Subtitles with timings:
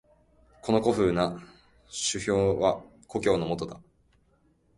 [0.63, 1.39] この古風な
[1.91, 3.79] 酒瓢は故郷のものだ。